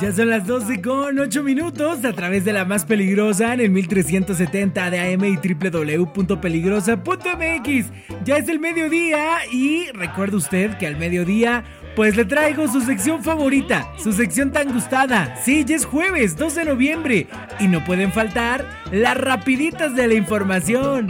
Ya 0.00 0.12
son 0.12 0.30
las 0.30 0.46
12 0.46 0.80
con 0.80 1.18
8 1.18 1.42
minutos 1.42 2.02
a 2.06 2.14
través 2.14 2.46
de 2.46 2.54
la 2.54 2.64
más 2.64 2.86
peligrosa 2.86 3.52
en 3.52 3.60
el 3.60 3.70
1370 3.70 4.90
de 4.90 4.98
AM 4.98 5.22
y 5.26 5.36
www.peligrosa.mx. 5.36 7.86
Ya 8.24 8.38
es 8.38 8.48
el 8.48 8.60
mediodía 8.60 9.44
y 9.52 9.90
recuerde 9.92 10.38
usted 10.38 10.78
que 10.78 10.86
al 10.86 10.96
mediodía 10.96 11.64
pues 11.96 12.16
le 12.16 12.24
traigo 12.24 12.66
su 12.66 12.80
sección 12.80 13.22
favorita, 13.22 13.92
su 13.98 14.14
sección 14.14 14.52
tan 14.52 14.72
gustada. 14.72 15.36
Sí, 15.44 15.66
ya 15.66 15.76
es 15.76 15.84
jueves 15.84 16.34
2 16.34 16.54
de 16.54 16.64
noviembre 16.64 17.26
y 17.58 17.68
no 17.68 17.84
pueden 17.84 18.10
faltar 18.10 18.64
las 18.90 19.18
rapiditas 19.18 19.94
de 19.94 20.08
la 20.08 20.14
información. 20.14 21.08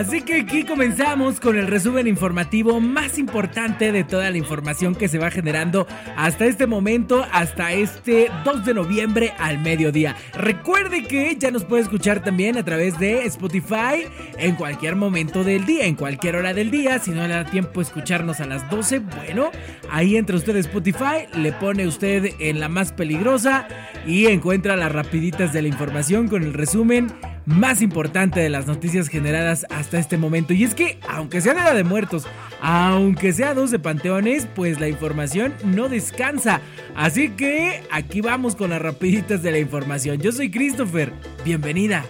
Así 0.00 0.22
que 0.22 0.36
aquí 0.36 0.64
comenzamos 0.64 1.40
con 1.40 1.58
el 1.58 1.66
resumen 1.66 2.06
informativo 2.06 2.80
más 2.80 3.18
importante 3.18 3.92
de 3.92 4.02
toda 4.02 4.30
la 4.30 4.38
información 4.38 4.94
que 4.94 5.08
se 5.08 5.18
va 5.18 5.30
generando 5.30 5.86
hasta 6.16 6.46
este 6.46 6.66
momento, 6.66 7.26
hasta 7.32 7.72
este 7.72 8.30
2 8.46 8.64
de 8.64 8.72
noviembre 8.72 9.34
al 9.38 9.58
mediodía. 9.58 10.16
Recuerde 10.32 11.04
que 11.04 11.36
ya 11.36 11.50
nos 11.50 11.64
puede 11.64 11.82
escuchar 11.82 12.24
también 12.24 12.56
a 12.56 12.64
través 12.64 12.98
de 12.98 13.26
Spotify 13.26 14.06
en 14.38 14.54
cualquier 14.54 14.96
momento 14.96 15.44
del 15.44 15.66
día, 15.66 15.84
en 15.84 15.96
cualquier 15.96 16.36
hora 16.36 16.54
del 16.54 16.70
día. 16.70 16.98
Si 16.98 17.10
no 17.10 17.28
le 17.28 17.34
da 17.34 17.44
tiempo 17.44 17.82
escucharnos 17.82 18.40
a 18.40 18.46
las 18.46 18.70
12, 18.70 19.00
bueno, 19.00 19.50
ahí 19.90 20.16
entra 20.16 20.34
usted 20.34 20.56
Spotify, 20.56 21.26
le 21.34 21.52
pone 21.52 21.86
usted 21.86 22.36
en 22.38 22.58
la 22.58 22.70
más 22.70 22.92
peligrosa 22.92 23.68
y 24.06 24.28
encuentra 24.28 24.76
las 24.76 24.92
rapiditas 24.92 25.52
de 25.52 25.60
la 25.60 25.68
información 25.68 26.26
con 26.28 26.42
el 26.42 26.54
resumen 26.54 27.12
más 27.46 27.82
importante 27.82 28.40
de 28.40 28.48
las 28.48 28.66
noticias 28.66 29.08
generadas 29.08 29.66
hasta 29.70 29.98
este 29.98 30.16
momento. 30.16 30.52
Y 30.52 30.64
es 30.64 30.74
que, 30.74 30.98
aunque 31.08 31.40
sea 31.40 31.54
Día 31.54 31.74
de 31.74 31.84
Muertos, 31.84 32.26
aunque 32.60 33.32
sea 33.32 33.54
dos 33.54 33.70
de 33.70 33.78
panteones, 33.78 34.46
pues 34.54 34.80
la 34.80 34.88
información 34.88 35.54
no 35.64 35.88
descansa. 35.88 36.60
Así 36.94 37.30
que 37.30 37.82
aquí 37.90 38.20
vamos 38.20 38.56
con 38.56 38.70
las 38.70 38.82
rapiditas 38.82 39.42
de 39.42 39.52
la 39.52 39.58
información. 39.58 40.18
Yo 40.18 40.32
soy 40.32 40.50
Christopher, 40.50 41.12
bienvenida. 41.44 42.04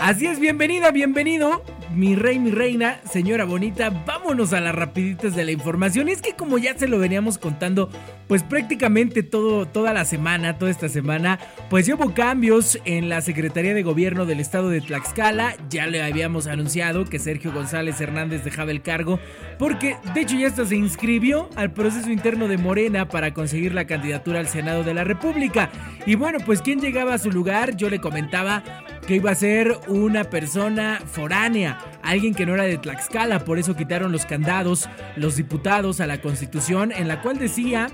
Así 0.00 0.26
es, 0.26 0.38
bienvenida, 0.38 0.90
bienvenido. 0.90 1.64
Mi 1.94 2.16
rey, 2.16 2.40
mi 2.40 2.50
reina, 2.50 3.00
señora 3.08 3.44
bonita, 3.44 3.88
vámonos 4.04 4.52
a 4.52 4.60
las 4.60 4.74
rapiditas 4.74 5.36
de 5.36 5.44
la 5.44 5.52
información. 5.52 6.08
Es 6.08 6.20
que 6.20 6.34
como 6.34 6.58
ya 6.58 6.76
se 6.76 6.88
lo 6.88 6.98
veníamos 6.98 7.38
contando, 7.38 7.88
pues 8.26 8.42
prácticamente 8.42 9.22
todo, 9.22 9.66
toda 9.66 9.92
la 9.92 10.04
semana, 10.04 10.58
toda 10.58 10.72
esta 10.72 10.88
semana, 10.88 11.38
pues 11.70 11.88
hubo 11.88 12.12
cambios 12.12 12.80
en 12.84 13.08
la 13.08 13.20
Secretaría 13.20 13.74
de 13.74 13.84
Gobierno 13.84 14.26
del 14.26 14.40
Estado 14.40 14.70
de 14.70 14.80
Tlaxcala. 14.80 15.54
Ya 15.70 15.86
le 15.86 16.02
habíamos 16.02 16.48
anunciado 16.48 17.04
que 17.04 17.20
Sergio 17.20 17.52
González 17.52 18.00
Hernández 18.00 18.42
dejaba 18.42 18.72
el 18.72 18.82
cargo, 18.82 19.20
porque 19.56 19.96
de 20.14 20.22
hecho 20.22 20.36
ya 20.36 20.48
hasta 20.48 20.66
se 20.66 20.74
inscribió 20.74 21.48
al 21.54 21.72
proceso 21.72 22.10
interno 22.10 22.48
de 22.48 22.58
Morena 22.58 23.08
para 23.08 23.32
conseguir 23.34 23.72
la 23.72 23.86
candidatura 23.86 24.40
al 24.40 24.48
Senado 24.48 24.82
de 24.82 24.94
la 24.94 25.04
República. 25.04 25.70
Y 26.06 26.16
bueno, 26.16 26.38
pues 26.44 26.60
¿quién 26.60 26.80
llegaba 26.80 27.14
a 27.14 27.18
su 27.18 27.30
lugar? 27.30 27.76
Yo 27.76 27.88
le 27.88 28.00
comentaba 28.00 28.64
que 29.04 29.16
iba 29.16 29.30
a 29.30 29.34
ser 29.34 29.78
una 29.88 30.24
persona 30.24 31.00
foránea, 31.04 31.78
alguien 32.02 32.34
que 32.34 32.46
no 32.46 32.54
era 32.54 32.64
de 32.64 32.78
Tlaxcala, 32.78 33.44
por 33.44 33.58
eso 33.58 33.76
quitaron 33.76 34.12
los 34.12 34.26
candados 34.26 34.88
los 35.16 35.36
diputados 35.36 36.00
a 36.00 36.06
la 36.06 36.20
constitución 36.20 36.92
en 36.92 37.08
la 37.08 37.20
cual 37.20 37.38
decía 37.38 37.88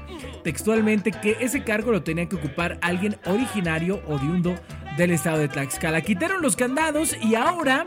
textualmente 0.45 1.11
que 1.11 1.37
ese 1.41 1.65
cargo 1.65 1.93
lo 1.93 2.03
tenía 2.03 2.29
que 2.29 2.37
ocupar 2.37 2.79
alguien 2.83 3.17
originario 3.27 4.01
oriundo 4.07 4.55
del 4.97 5.11
estado 5.11 5.39
de 5.39 5.49
Tlaxcala. 5.49 6.01
Quitaron 6.01 6.43
los 6.43 6.57
candados 6.57 7.17
y 7.21 7.35
ahora 7.35 7.85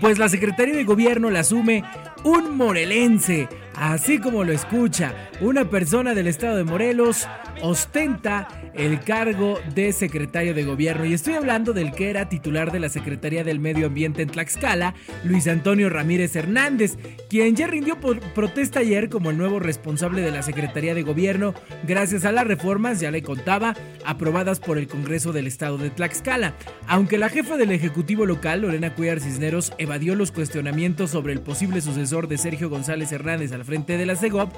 pues 0.00 0.18
la 0.18 0.28
Secretaría 0.28 0.74
de 0.74 0.84
Gobierno 0.84 1.30
la 1.30 1.40
asume 1.40 1.84
un 2.24 2.56
morelense, 2.56 3.48
así 3.76 4.18
como 4.18 4.44
lo 4.44 4.52
escucha, 4.52 5.14
una 5.40 5.68
persona 5.70 6.14
del 6.14 6.26
estado 6.26 6.56
de 6.56 6.64
Morelos 6.64 7.26
ostenta 7.62 8.48
el 8.74 9.00
cargo 9.00 9.58
de 9.74 9.92
secretario 9.92 10.54
de 10.54 10.64
gobierno 10.64 11.06
y 11.06 11.14
estoy 11.14 11.34
hablando 11.34 11.72
del 11.72 11.92
que 11.92 12.10
era 12.10 12.28
titular 12.28 12.72
de 12.72 12.80
la 12.80 12.88
Secretaría 12.88 13.44
del 13.44 13.58
Medio 13.58 13.86
Ambiente 13.86 14.22
en 14.22 14.28
Tlaxcala, 14.28 14.94
Luis 15.24 15.48
Antonio 15.48 15.88
Ramírez 15.88 16.36
Hernández, 16.36 16.98
quien 17.30 17.56
ya 17.56 17.66
rindió 17.66 17.98
por 17.98 18.20
protesta 18.20 18.80
ayer 18.80 19.08
como 19.08 19.30
el 19.30 19.38
nuevo 19.38 19.60
responsable 19.60 20.20
de 20.20 20.30
la 20.30 20.42
Secretaría 20.42 20.94
de 20.94 21.02
Gobierno 21.02 21.54
gracias 21.86 22.24
a 22.24 22.32
las 22.32 22.46
reformas, 22.46 23.00
ya 23.00 23.10
le 23.10 23.22
contaba, 23.22 23.74
aprobadas 24.04 24.60
por 24.60 24.78
el 24.78 24.88
Congreso 24.88 25.32
del 25.32 25.46
Estado 25.46 25.78
de 25.78 25.90
Tlaxcala. 25.90 26.54
Aunque 26.86 27.18
la 27.18 27.28
jefa 27.28 27.56
del 27.56 27.72
Ejecutivo 27.72 28.26
local, 28.26 28.62
Lorena 28.62 28.94
Cuellar 28.94 29.20
Cisneros, 29.20 29.72
evadió 29.78 30.14
los 30.14 30.32
cuestionamientos 30.32 31.10
sobre 31.10 31.32
el 31.32 31.40
posible 31.40 31.80
sucesor 31.80 32.28
de 32.28 32.38
Sergio 32.38 32.68
González 32.68 33.10
Hernández 33.12 33.52
al 33.52 33.64
frente 33.66 33.98
de 33.98 34.06
la 34.06 34.16
CEGOP, 34.16 34.50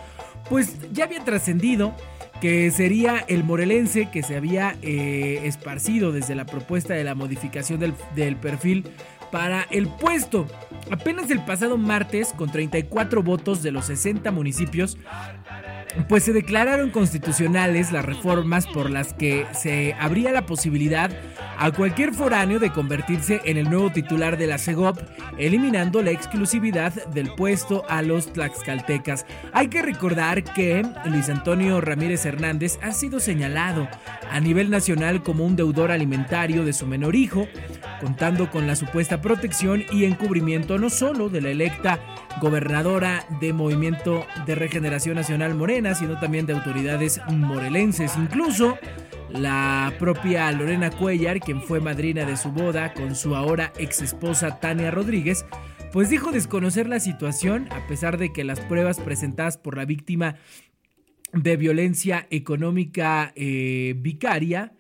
pues 0.49 0.77
ya 0.93 1.05
había 1.05 1.25
trascendido 1.25 1.95
que 2.41 2.71
sería 2.71 3.25
el 3.27 3.43
morelense 3.43 4.11
que 4.11 4.23
se 4.23 4.37
había 4.37 4.77
eh, 4.83 5.41
esparcido 5.45 6.13
desde 6.13 6.35
la 6.35 6.47
propuesta 6.47 6.95
de 6.95 7.03
la 7.03 7.15
modificación 7.15 7.81
del, 7.81 7.95
del 8.15 8.37
perfil 8.37 8.85
para 9.33 9.67
el 9.71 9.89
puesto. 9.89 10.47
Apenas 10.91 11.31
el 11.31 11.44
pasado 11.44 11.76
martes, 11.76 12.32
con 12.32 12.50
34 12.50 13.22
votos 13.22 13.62
de 13.62 13.72
los 13.72 13.87
60 13.87 14.31
municipios, 14.31 14.97
pues 16.09 16.25
se 16.25 16.32
declararon 16.32 16.91
constitucionales 16.91 17.93
las 17.93 18.04
reformas 18.04 18.66
por 18.66 18.91
las 18.91 19.12
que 19.12 19.47
se 19.53 19.94
abría 19.94 20.32
la 20.32 20.47
posibilidad 20.47 21.10
a 21.59 21.72
cualquier 21.72 22.15
foráneo 22.15 22.60
de 22.60 22.71
convertirse 22.71 23.41
en 23.44 23.56
el 23.56 23.69
nuevo 23.69 23.91
titular 23.91 24.37
de 24.37 24.47
la 24.47 24.59
CEGOP, 24.59 24.98
eliminando 25.38 26.03
la 26.03 26.12
exclusividad 26.12 26.93
del 27.09 27.34
puesto 27.34 27.84
a 27.88 28.03
los 28.03 28.32
tlaxcaltecas. 28.32 29.27
Hay 29.53 29.69
que 29.69 29.82
recordar 29.82 30.44
que 30.44 30.87
Luis 31.06 31.28
Antonio 31.28 31.81
Ramírez 31.81 32.25
Hernández 32.25 32.78
ha 32.83 32.92
sido 32.92 33.18
señalado 33.18 33.89
a 34.30 34.41
nivel 34.41 34.71
nacional 34.71 35.22
como 35.22 35.45
un 35.45 35.57
deudor 35.57 35.91
alimentario 35.91 36.65
de 36.65 36.72
su 36.72 36.86
menor 36.86 37.16
hijo, 37.16 37.48
contando 38.00 38.50
con 38.50 38.66
la 38.66 38.77
supuesta 38.77 39.21
protección 39.21 39.84
y 39.92 40.04
encubrimiento 40.04 40.78
no 40.78 40.91
solo 40.91 41.28
de 41.28 41.41
la 41.41 41.50
electa 41.50 42.00
gobernadora 42.41 43.24
de 43.41 43.53
Movimiento 43.53 44.27
de 44.47 44.54
Regeneración 44.54 45.16
Nacional 45.16 45.54
Morena, 45.54 45.95
sino 45.95 46.18
también 46.18 46.47
de 46.47 46.54
autoridades 46.54 47.21
morelenses. 47.28 48.16
Incluso 48.16 48.78
la 49.30 49.92
propia 49.98 50.50
Lorena 50.53 50.91
Cuellar, 50.91 51.41
quien 51.41 51.62
fue 51.62 51.80
madrina 51.80 52.24
de 52.24 52.36
su 52.36 52.50
boda 52.50 52.95
con 52.95 53.15
su 53.15 53.34
ahora 53.34 53.72
ex 53.78 54.03
esposa 54.03 54.60
Tania 54.60 54.91
Rodríguez, 54.91 55.44
pues 55.92 56.10
dijo 56.10 56.33
desconocer 56.33 56.89
la 56.89 57.01
situación 57.01 57.68
a 57.71 57.86
pesar 57.86 58.18
de 58.18 58.33
que 58.33 58.44
las 58.44 58.60
pruebas 58.60 59.01
presentadas 59.01 59.56
por 59.56 59.77
la 59.77 59.84
víctima 59.84 60.36
de 61.33 61.56
violencia 61.56 62.27
económica 62.30 63.33
eh, 63.36 63.94
vicaria 63.98 64.72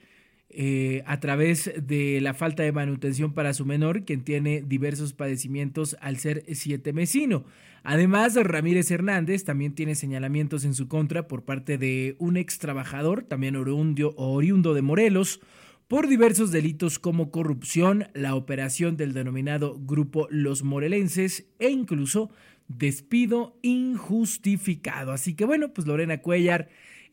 eh, 0.50 1.02
a 1.06 1.20
través 1.20 1.70
de 1.80 2.20
la 2.22 2.32
falta 2.32 2.62
de 2.62 2.72
manutención 2.72 3.34
para 3.34 3.52
su 3.52 3.66
menor, 3.66 4.04
quien 4.04 4.24
tiene 4.24 4.62
diversos 4.66 5.12
padecimientos 5.12 5.96
al 6.00 6.16
ser 6.16 6.44
siete 6.54 6.92
mesino. 6.92 7.44
Además, 7.82 8.34
Ramírez 8.34 8.90
Hernández 8.90 9.44
también 9.44 9.74
tiene 9.74 9.94
señalamientos 9.94 10.64
en 10.64 10.74
su 10.74 10.88
contra 10.88 11.28
por 11.28 11.44
parte 11.44 11.78
de 11.78 12.16
un 12.18 12.36
ex 12.36 12.58
trabajador, 12.58 13.24
también 13.24 13.56
oriundo, 13.56 14.14
oriundo 14.16 14.74
de 14.74 14.82
Morelos, 14.82 15.40
por 15.86 16.06
diversos 16.06 16.50
delitos 16.50 16.98
como 16.98 17.30
corrupción, 17.30 18.08
la 18.12 18.34
operación 18.34 18.96
del 18.96 19.14
denominado 19.14 19.78
Grupo 19.78 20.28
Los 20.30 20.62
Morelenses 20.62 21.46
e 21.58 21.70
incluso 21.70 22.30
despido 22.68 23.58
injustificado. 23.62 25.12
Así 25.12 25.34
que 25.34 25.46
bueno, 25.46 25.72
pues 25.72 25.86
Lorena 25.86 26.20
Cuellar 26.20 26.68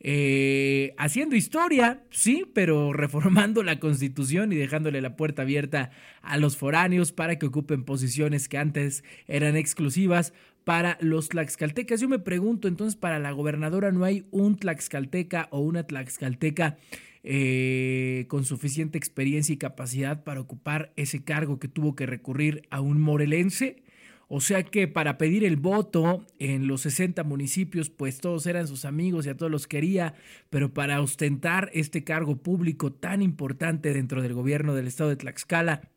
eh, 0.08 0.94
haciendo 1.00 1.36
historia, 1.36 2.04
sí, 2.12 2.46
pero 2.54 2.94
reformando 2.94 3.64
la 3.64 3.80
constitución 3.80 4.54
y 4.54 4.56
dejándole 4.56 5.02
la 5.02 5.16
puerta 5.16 5.42
abierta 5.42 5.90
a 6.22 6.38
los 6.38 6.58
foráneos 6.58 7.12
para 7.12 7.40
que 7.40 7.48
ocupen 7.48 7.84
posiciones 7.84 8.48
que 8.48 8.60
antes 8.60 9.04
eran 9.28 9.58
exclusivas 9.58 10.32
para 10.64 11.00
los 11.02 11.30
tlaxcaltecas. 11.30 12.02
Yo 12.02 12.08
me 12.08 12.20
pregunto, 12.20 12.68
entonces, 12.68 12.96
para 12.96 13.18
la 13.18 13.32
gobernadora 13.32 13.92
no 13.92 14.04
hay 14.04 14.28
un 14.30 14.58
tlaxcalteca 14.58 15.48
o 15.50 15.62
una 15.62 15.88
tlaxcalteca 15.88 16.78
eh, 17.24 18.26
con 18.28 18.46
suficiente 18.46 19.00
experiencia 19.00 19.54
y 19.54 19.58
capacidad 19.58 20.24
para 20.24 20.40
ocupar 20.40 20.94
ese 20.98 21.24
cargo 21.24 21.58
que 21.58 21.68
tuvo 21.68 21.96
que 21.96 22.06
recurrir 22.06 22.68
a 22.70 22.80
un 22.80 23.02
morelense. 23.02 23.82
O 24.28 24.42
sea 24.42 24.64
que 24.64 24.88
para 24.88 25.18
pedir 25.18 25.44
el 25.44 25.56
voto 25.56 26.26
en 26.40 26.68
los 26.68 26.82
60 26.82 27.24
municipios, 27.24 27.90
pues 27.90 28.20
todos 28.20 28.48
eran 28.48 28.68
sus 28.68 28.86
amigos 28.86 29.26
y 29.26 29.30
a 29.30 29.38
todos 29.38 29.52
los 29.52 29.68
quería, 29.68 30.16
pero 30.50 30.74
para 30.74 31.02
ostentar 31.02 31.70
este 31.74 32.04
cargo 32.04 32.38
público 32.38 32.92
tan 32.92 33.22
importante 33.22 33.94
dentro 33.94 34.22
del 34.22 34.34
gobierno 34.34 34.74
del 34.74 34.88
estado 34.88 35.10
de 35.10 35.18
Tlaxcala, 35.18 35.90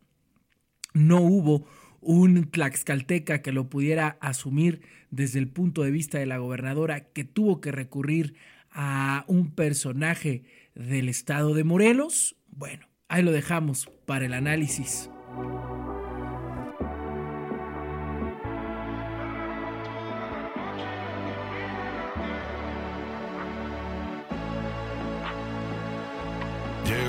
no 0.92 1.20
hubo 1.20 1.66
un 2.00 2.50
tlaxcalteca 2.50 3.42
que 3.42 3.52
lo 3.52 3.68
pudiera 3.68 4.18
asumir 4.20 4.82
desde 5.10 5.38
el 5.38 5.48
punto 5.48 5.82
de 5.82 5.90
vista 5.90 6.18
de 6.18 6.26
la 6.26 6.38
gobernadora, 6.38 7.00
que 7.00 7.24
tuvo 7.24 7.60
que 7.60 7.72
recurrir 7.72 8.34
a 8.70 9.24
un 9.26 9.50
personaje 9.50 10.44
del 10.74 11.08
estado 11.08 11.54
de 11.54 11.64
Morelos? 11.64 12.36
Bueno, 12.50 12.86
ahí 13.08 13.22
lo 13.22 13.32
dejamos 13.32 13.90
para 14.06 14.26
el 14.26 14.34
análisis. 14.34 15.10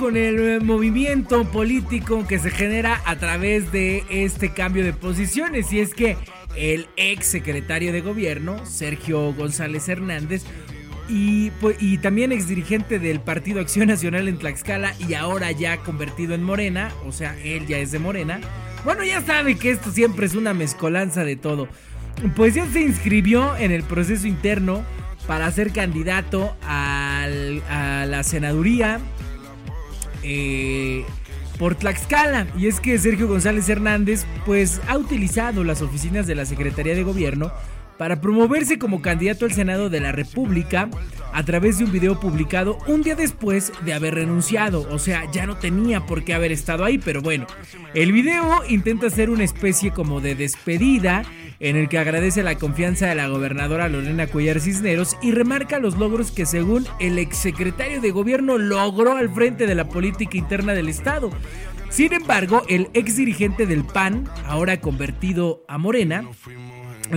con 0.00 0.16
el 0.16 0.38
eh, 0.38 0.60
movimiento 0.60 1.44
político 1.44 2.26
que 2.26 2.38
se 2.38 2.50
genera 2.50 3.02
a 3.04 3.16
través 3.16 3.70
de 3.70 4.02
este 4.08 4.48
cambio 4.50 4.82
de 4.82 4.94
posiciones. 4.94 5.70
Y 5.74 5.80
es 5.80 5.92
que 5.94 6.16
el 6.56 6.88
ex 6.96 7.26
secretario 7.26 7.92
de 7.92 8.00
gobierno, 8.00 8.64
Sergio 8.64 9.34
González 9.34 9.86
Hernández, 9.90 10.42
y, 11.10 11.50
pues, 11.60 11.76
y 11.82 11.98
también 11.98 12.32
ex 12.32 12.48
dirigente 12.48 12.98
del 12.98 13.20
Partido 13.20 13.60
Acción 13.60 13.88
Nacional 13.88 14.26
en 14.26 14.38
Tlaxcala 14.38 14.94
y 15.06 15.12
ahora 15.12 15.52
ya 15.52 15.76
convertido 15.78 16.34
en 16.34 16.42
Morena, 16.44 16.90
o 17.06 17.12
sea, 17.12 17.36
él 17.44 17.66
ya 17.66 17.76
es 17.78 17.92
de 17.92 17.98
Morena. 17.98 18.40
Bueno, 18.86 19.04
ya 19.04 19.20
sabe 19.20 19.56
que 19.56 19.70
esto 19.70 19.92
siempre 19.92 20.24
es 20.24 20.34
una 20.34 20.54
mezcolanza 20.54 21.24
de 21.24 21.36
todo. 21.36 21.68
Pues 22.36 22.54
ya 22.54 22.66
se 22.72 22.80
inscribió 22.80 23.54
en 23.58 23.70
el 23.70 23.82
proceso 23.82 24.26
interno 24.26 24.82
para 25.26 25.50
ser 25.52 25.72
candidato 25.72 26.56
al- 26.66 27.62
a 27.68 28.06
la 28.06 28.22
senaduría 28.22 28.98
eh, 30.22 31.04
por 31.58 31.74
Tlaxcala. 31.74 32.46
Y 32.58 32.66
es 32.66 32.80
que 32.80 32.98
Sergio 32.98 33.28
González 33.28 33.68
Hernández 33.68 34.24
pues 34.46 34.80
ha 34.88 34.96
utilizado 34.96 35.64
las 35.64 35.82
oficinas 35.82 36.26
de 36.26 36.34
la 36.34 36.46
Secretaría 36.46 36.94
de 36.94 37.02
Gobierno 37.02 37.52
para 38.00 38.22
promoverse 38.22 38.78
como 38.78 39.02
candidato 39.02 39.44
al 39.44 39.52
Senado 39.52 39.90
de 39.90 40.00
la 40.00 40.10
República 40.10 40.88
a 41.34 41.44
través 41.44 41.76
de 41.76 41.84
un 41.84 41.92
video 41.92 42.18
publicado 42.18 42.78
un 42.86 43.02
día 43.02 43.14
después 43.14 43.74
de 43.84 43.92
haber 43.92 44.14
renunciado. 44.14 44.88
O 44.90 44.98
sea, 44.98 45.30
ya 45.32 45.44
no 45.44 45.58
tenía 45.58 46.06
por 46.06 46.24
qué 46.24 46.32
haber 46.32 46.50
estado 46.50 46.86
ahí, 46.86 46.96
pero 46.96 47.20
bueno. 47.20 47.46
El 47.92 48.12
video 48.12 48.62
intenta 48.66 49.10
ser 49.10 49.28
una 49.28 49.44
especie 49.44 49.90
como 49.90 50.22
de 50.22 50.34
despedida 50.34 51.24
en 51.60 51.76
el 51.76 51.90
que 51.90 51.98
agradece 51.98 52.42
la 52.42 52.54
confianza 52.54 53.06
de 53.06 53.16
la 53.16 53.28
gobernadora 53.28 53.90
Lorena 53.90 54.26
Cuellar 54.28 54.60
Cisneros 54.60 55.18
y 55.20 55.32
remarca 55.32 55.78
los 55.78 55.98
logros 55.98 56.30
que 56.30 56.46
según 56.46 56.86
el 57.00 57.18
exsecretario 57.18 58.00
de 58.00 58.12
gobierno 58.12 58.56
logró 58.56 59.18
al 59.18 59.28
frente 59.28 59.66
de 59.66 59.74
la 59.74 59.90
política 59.90 60.38
interna 60.38 60.72
del 60.72 60.88
Estado. 60.88 61.30
Sin 61.90 62.14
embargo, 62.14 62.62
el 62.70 62.88
ex 62.94 63.16
dirigente 63.16 63.66
del 63.66 63.84
PAN, 63.84 64.26
ahora 64.46 64.80
convertido 64.80 65.64
a 65.68 65.76
Morena, 65.76 66.24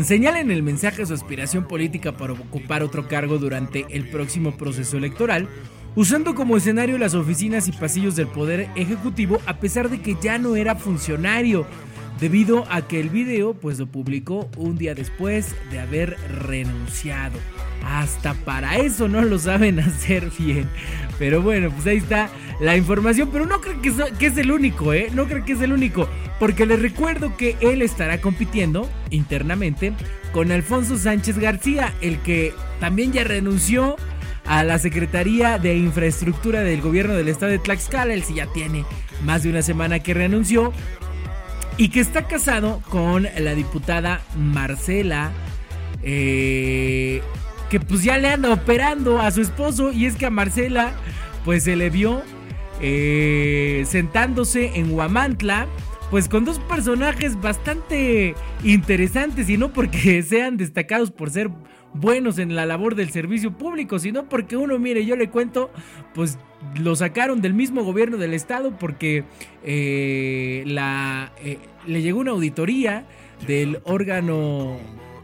Señala 0.01 0.41
en 0.41 0.51
el 0.51 0.63
mensaje 0.63 1.05
su 1.05 1.13
aspiración 1.13 1.65
política 1.65 2.11
para 2.11 2.33
ocupar 2.33 2.83
otro 2.83 3.07
cargo 3.07 3.37
durante 3.37 3.85
el 3.89 4.09
próximo 4.09 4.57
proceso 4.57 4.97
electoral, 4.97 5.47
usando 5.95 6.35
como 6.35 6.57
escenario 6.57 6.97
las 6.97 7.13
oficinas 7.13 7.67
y 7.67 7.71
pasillos 7.71 8.15
del 8.15 8.27
Poder 8.27 8.69
Ejecutivo 8.75 9.39
a 9.45 9.59
pesar 9.59 9.89
de 9.89 10.01
que 10.01 10.17
ya 10.21 10.39
no 10.39 10.57
era 10.57 10.75
funcionario, 10.75 11.65
debido 12.23 12.65
a 12.71 12.87
que 12.87 13.01
el 13.01 13.09
video 13.09 13.53
pues 13.53 13.79
lo 13.79 13.85
publicó 13.85 14.49
un 14.55 14.77
día 14.77 14.95
después 14.95 15.57
de 15.71 15.81
haber 15.81 16.15
renunciado. 16.47 17.37
Hasta 17.85 18.33
para 18.33 18.77
eso 18.77 19.09
no 19.09 19.21
lo 19.23 19.37
saben 19.37 19.77
hacer 19.81 20.31
bien. 20.39 20.69
Pero 21.19 21.41
bueno, 21.41 21.69
pues 21.69 21.85
ahí 21.85 21.97
está 21.97 22.29
la 22.61 22.77
información. 22.77 23.27
Pero 23.29 23.45
no 23.45 23.59
creo 23.59 23.81
que, 23.81 24.25
es 24.25 24.37
el 24.37 24.51
único, 24.53 24.93
¿eh? 24.93 25.09
No 25.13 25.25
creo 25.25 25.43
que 25.43 25.51
es 25.51 25.59
el 25.59 25.73
único. 25.73 26.07
Porque 26.39 26.65
les 26.65 26.81
recuerdo 26.81 27.35
que 27.35 27.57
él 27.59 27.81
estará 27.81 28.21
compitiendo 28.21 28.89
internamente 29.09 29.91
con 30.31 30.49
Alfonso 30.53 30.97
Sánchez 30.97 31.37
García, 31.39 31.93
el 31.99 32.19
que 32.19 32.53
también 32.79 33.11
ya 33.11 33.25
renunció 33.25 33.97
a 34.45 34.63
la 34.63 34.79
Secretaría 34.79 35.59
de 35.59 35.75
Infraestructura 35.75 36.61
del 36.61 36.79
gobierno 36.79 37.15
del 37.15 37.27
estado 37.27 37.51
de 37.51 37.59
Tlaxcala. 37.59 38.13
Él 38.13 38.23
sí 38.23 38.35
ya 38.35 38.47
tiene 38.47 38.85
más 39.25 39.43
de 39.43 39.49
una 39.49 39.61
semana 39.61 39.99
que 39.99 40.13
renunció. 40.13 40.71
Y 41.77 41.89
que 41.89 41.99
está 41.99 42.27
casado 42.27 42.81
con 42.89 43.23
la 43.23 43.55
diputada 43.55 44.21
Marcela. 44.37 45.31
eh, 46.03 47.21
que 47.69 47.79
pues 47.79 48.03
ya 48.03 48.17
le 48.17 48.27
anda 48.29 48.53
operando 48.53 49.19
a 49.19 49.31
su 49.31 49.41
esposo. 49.41 49.91
Y 49.91 50.05
es 50.05 50.15
que 50.15 50.25
a 50.27 50.29
Marcela 50.29 50.91
pues 51.45 51.63
se 51.63 51.75
le 51.75 51.89
vio 51.89 52.21
eh, 52.81 53.83
sentándose 53.87 54.77
en 54.77 54.91
Huamantla. 54.91 55.67
Pues 56.11 56.29
con 56.29 56.45
dos 56.45 56.59
personajes 56.59 57.41
bastante 57.41 58.35
interesantes. 58.63 59.49
Y 59.49 59.57
no 59.57 59.73
porque 59.73 60.21
sean 60.29 60.57
destacados 60.57 61.09
por 61.09 61.31
ser 61.31 61.49
buenos 61.93 62.39
en 62.39 62.55
la 62.55 62.65
labor 62.65 62.95
del 62.95 63.09
servicio 63.11 63.51
público, 63.51 63.99
sino 63.99 64.27
porque 64.27 64.57
uno, 64.57 64.79
mire, 64.79 65.05
yo 65.05 65.15
le 65.15 65.29
cuento, 65.29 65.71
pues 66.13 66.37
lo 66.79 66.95
sacaron 66.95 67.41
del 67.41 67.53
mismo 67.53 67.83
gobierno 67.83 68.17
del 68.17 68.33
estado 68.33 68.77
porque 68.77 69.23
eh, 69.63 70.63
la, 70.65 71.33
eh, 71.43 71.59
le 71.85 72.01
llegó 72.01 72.19
una 72.19 72.31
auditoría 72.31 73.05
del 73.45 73.79
órgano 73.83 74.77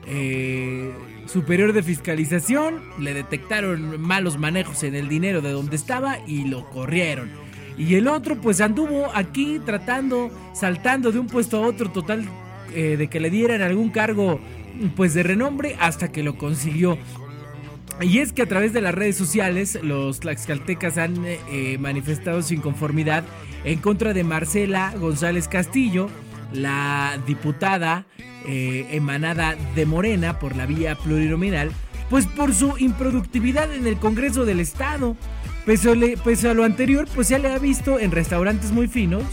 eh, 0.07 0.91
superior 1.25 1.73
de 1.73 1.83
fiscalización, 1.83 2.81
le 2.99 3.13
detectaron 3.13 4.01
malos 4.01 4.37
manejos 4.37 4.83
en 4.83 4.95
el 4.95 5.07
dinero 5.07 5.41
de 5.41 5.51
donde 5.51 5.75
estaba 5.75 6.17
y 6.27 6.45
lo 6.45 6.69
corrieron. 6.69 7.29
Y 7.77 7.95
el 7.95 8.07
otro 8.07 8.35
pues 8.35 8.59
anduvo 8.59 9.09
aquí 9.13 9.61
tratando, 9.65 10.31
saltando 10.53 11.11
de 11.11 11.19
un 11.19 11.27
puesto 11.27 11.63
a 11.63 11.67
otro 11.67 11.89
total 11.91 12.25
eh, 12.73 12.97
de 12.97 13.07
que 13.07 13.19
le 13.19 13.29
dieran 13.29 13.61
algún 13.61 13.89
cargo 13.89 14.39
pues 14.95 15.13
de 15.13 15.23
renombre 15.23 15.75
hasta 15.79 16.11
que 16.11 16.23
lo 16.23 16.37
consiguió. 16.37 16.97
Y 18.01 18.19
es 18.19 18.31
que 18.31 18.43
a 18.43 18.47
través 18.47 18.71
de 18.71 18.81
las 18.81 18.95
redes 18.95 19.17
sociales 19.17 19.77
los 19.81 20.21
tlaxcaltecas 20.21 20.97
han 20.97 21.25
eh, 21.25 21.77
manifestado 21.79 22.41
su 22.41 22.53
inconformidad 22.53 23.25
en 23.65 23.79
contra 23.79 24.13
de 24.13 24.23
Marcela 24.23 24.93
González 24.97 25.49
Castillo, 25.49 26.09
la 26.53 27.19
diputada 27.27 28.05
eh, 28.47 28.87
emanada 28.91 29.55
de 29.75 29.85
Morena 29.85 30.39
por 30.39 30.55
la 30.55 30.65
vía 30.65 30.95
plurinominal, 30.95 31.71
pues 32.09 32.25
por 32.25 32.53
su 32.53 32.77
improductividad 32.77 33.73
en 33.73 33.85
el 33.85 33.97
Congreso 33.97 34.45
del 34.45 34.61
Estado. 34.61 35.17
Pese 35.65 36.49
a, 36.49 36.53
lo 36.53 36.63
anterior, 36.63 37.07
pues 37.13 37.29
ya 37.29 37.37
le 37.37 37.51
ha 37.51 37.59
visto 37.59 37.99
en 37.99 38.11
restaurantes 38.11 38.71
muy 38.71 38.87
finos, 38.87 39.23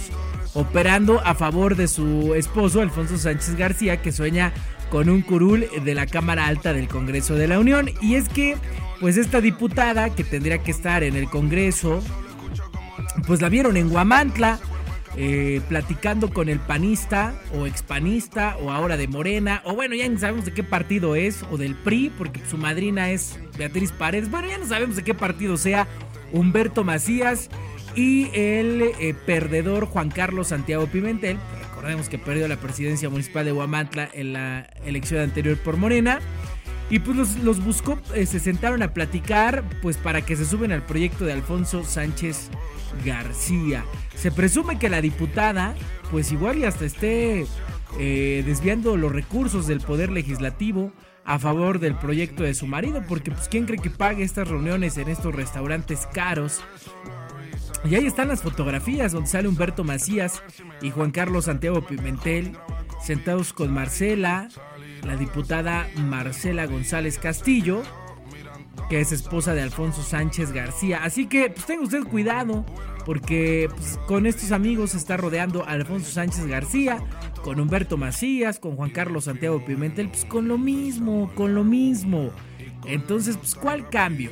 operando 0.55 1.21
a 1.25 1.35
favor 1.35 1.76
de 1.76 1.88
su 1.88 2.35
esposo 2.35 2.83
Alfonso 2.83 3.17
Sánchez 3.17 3.55
García, 3.57 4.03
que 4.03 4.12
sueña 4.12 4.53
con 4.90 5.09
un 5.09 5.23
curul 5.23 5.66
de 5.85 5.95
la 5.95 6.07
Cámara 6.07 6.47
Alta 6.47 6.73
del 6.73 6.88
Congreso 6.88 7.35
de 7.35 7.49
la 7.49 7.59
Unión. 7.59 7.90
Y 8.00 8.14
es 8.14 8.28
que, 8.28 8.57
pues 9.00 9.16
esta 9.16 9.40
diputada 9.40 10.14
que 10.14 10.25
tendría 10.25 10.59
que 10.59 10.71
estar 10.71 11.02
en 11.02 11.16
el 11.16 11.28
Congreso, 11.28 12.02
pues 13.26 13.40
la 13.40 13.49
vieron 13.49 13.76
en 13.76 13.88
Guamantla. 13.88 14.59
Eh, 15.19 15.62
platicando 15.71 16.28
con 16.28 16.50
el 16.50 16.59
panista 16.59 17.33
o 17.55 17.64
expanista 17.64 18.59
o 18.61 18.71
ahora 18.71 18.99
de 18.99 19.09
Morena 19.09 19.62
o 19.64 19.75
bueno 19.75 19.95
ya 19.95 20.07
no 20.11 20.19
sabemos 20.19 20.45
de 20.45 20.52
qué 20.52 20.62
partido 20.62 21.16
es 21.16 21.43
o 21.50 21.57
del 21.57 21.75
PRI 21.75 22.12
porque 22.19 22.43
su 22.47 22.59
madrina 22.59 23.09
es 23.11 23.40
Beatriz 23.57 23.93
Paredes 23.93 24.31
bueno 24.31 24.49
ya 24.49 24.59
no 24.59 24.66
sabemos 24.66 24.95
de 24.95 25.05
qué 25.05 25.14
partido 25.14 25.57
sea 25.57 25.88
Humberto 26.33 26.85
Macías 26.85 27.49
y 27.95 28.28
el 28.35 28.83
eh, 29.00 29.14
perdedor 29.25 29.87
Juan 29.87 30.11
Carlos 30.11 30.49
Santiago 30.49 30.87
Pimentel 30.87 31.38
recordemos 31.87 32.09
que 32.09 32.19
perdió 32.19 32.49
la 32.49 32.57
presidencia 32.57 33.09
municipal 33.09 33.45
de 33.45 33.52
Huamantla 33.52 34.09
en 34.12 34.33
la 34.33 34.69
elección 34.85 35.21
anterior 35.21 35.57
por 35.57 35.76
Morena. 35.76 36.19
Y 36.90 36.99
pues 36.99 37.37
los, 37.45 37.64
buscó, 37.64 37.97
eh, 38.12 38.26
se 38.26 38.40
sentaron 38.40 38.83
a 38.83 38.93
platicar, 38.93 39.62
pues 39.83 39.97
para 39.97 40.23
que 40.23 40.35
se 40.35 40.45
suben 40.45 40.73
al 40.73 40.85
proyecto 40.85 41.25
de 41.25 41.33
Alfonso 41.33 41.85
Sánchez 41.85 42.50
García. 43.05 43.85
Se 44.16 44.33
presume 44.33 44.81
que 44.81 44.88
la 44.88 45.00
diputada, 45.00 45.76
pues 46.11 46.33
igual 46.33 46.59
y 46.59 46.64
hasta 46.64 46.85
esté 46.85 47.47
eh, 48.00 48.43
desviando 48.45 48.97
los 48.97 49.12
recursos 49.12 49.69
del 49.69 49.78
poder 49.78 50.11
legislativo 50.11 50.93
a 51.25 51.38
favor 51.38 51.78
del 51.78 51.95
proyecto 51.95 52.43
de 52.43 52.55
su 52.55 52.66
marido, 52.66 53.05
porque 53.09 53.31
pues 53.31 53.49
quién 53.49 53.64
cree 53.64 53.78
que 53.78 53.90
pague 53.90 54.25
estas 54.25 54.49
reuniones 54.49 54.99
en 54.99 55.09
estos 55.09 55.33
restaurantes 55.33 56.09
caros 56.12 56.62
y 57.88 57.95
ahí 57.95 58.07
están 58.07 58.28
las 58.28 58.43
fotografías 58.43 59.12
donde 59.12 59.28
sale 59.28 59.49
Humberto 59.49 59.85
Macías 59.85 60.43
y 60.83 60.90
Juan 60.90 61.11
Carlos 61.11 61.45
Santiago 61.45 61.87
Pimentel 61.87 62.57
sentados 63.02 63.52
con 63.52 63.73
Marcela, 63.73 64.49
la 65.05 65.16
diputada 65.16 65.88
Marcela 65.97 66.66
González 66.66 67.19
Castillo, 67.19 67.83
que 68.88 69.00
es 69.00 69.12
esposa 69.12 69.55
de 69.55 69.62
Alfonso 69.62 70.02
Sánchez 70.02 70.52
García. 70.52 71.05
Así 71.05 71.26
que 71.26 71.50
pues 71.50 71.66
tenga 71.66 71.85
usted 71.85 72.02
cuidado, 72.05 72.64
porque 73.05 73.69
pues, 73.76 73.99
con 74.07 74.26
estos 74.26 74.52
amigos 74.52 74.90
se 74.90 74.97
está 74.97 75.16
rodeando 75.16 75.64
Alfonso 75.64 76.11
Sánchez 76.11 76.47
García, 76.47 76.99
con 77.45 77.61
Humberto 77.61 77.97
Macías, 77.97 78.59
con 78.59 78.75
Juan 78.76 78.90
Carlos 78.90 79.25
Santiago 79.25 79.64
Pimentel, 79.64 80.09
pues 80.09 80.25
con 80.25 80.49
lo 80.49 80.59
mismo, 80.59 81.31
con 81.35 81.55
lo 81.55 81.62
mismo. 81.62 82.31
Entonces, 82.87 83.37
pues, 83.37 83.55
¿cuál 83.55 83.88
cambio? 83.88 84.31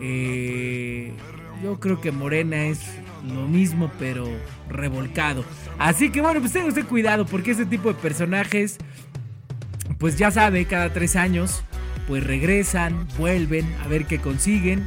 Eh, 0.00 1.12
yo 1.62 1.78
creo 1.78 2.00
que 2.00 2.10
Morena 2.10 2.66
es 2.66 2.80
lo 3.26 3.46
mismo, 3.46 3.90
pero 3.98 4.26
revolcado. 4.68 5.44
Así 5.78 6.10
que 6.10 6.20
bueno, 6.20 6.40
pues 6.40 6.52
tenga 6.52 6.66
usted 6.66 6.86
cuidado, 6.86 7.24
porque 7.24 7.52
este 7.52 7.66
tipo 7.66 7.88
de 7.88 7.94
personajes, 7.94 8.78
pues 9.98 10.16
ya 10.16 10.30
sabe, 10.30 10.64
cada 10.66 10.92
tres 10.92 11.16
años, 11.16 11.62
pues 12.08 12.24
regresan, 12.24 13.06
vuelven 13.16 13.66
a 13.84 13.88
ver 13.88 14.06
qué 14.06 14.18
consiguen. 14.18 14.86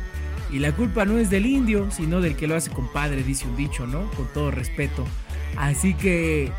Y 0.51 0.60
la 0.60 0.74
culpa 0.74 1.05
no 1.05 1.17
es 1.17 1.29
del 1.29 1.46
indio, 1.46 1.89
sino 1.91 2.22
del 2.22 2.36
que 2.36 2.48
lo 2.48 2.55
hace 2.55 2.70
compadre, 2.70 3.24
dice 3.24 3.48
un 3.48 3.55
dicho, 3.55 3.88
¿no? 3.88 4.10
Con 4.12 4.27
todo 4.34 4.51
respeto. 4.51 5.05
Así 5.58 5.94
que, 5.94 6.51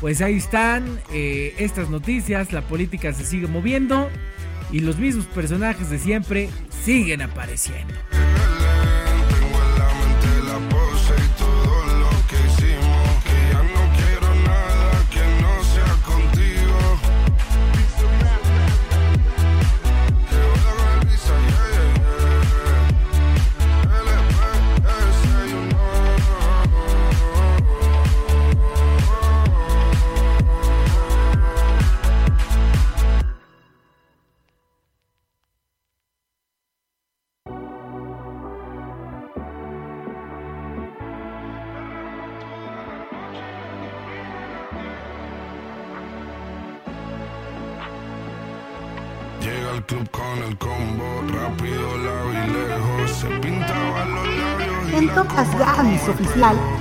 pues 0.00 0.22
ahí 0.22 0.36
están 0.36 1.00
eh, 1.12 1.54
estas 1.58 1.90
noticias, 1.90 2.52
la 2.52 2.62
política 2.62 3.12
se 3.12 3.24
sigue 3.24 3.46
moviendo 3.46 4.08
y 4.72 4.80
los 4.80 4.98
mismos 4.98 5.26
personajes 5.26 5.90
de 5.90 5.98
siempre 5.98 6.48
siguen 6.84 7.22
apareciendo. 7.22 7.94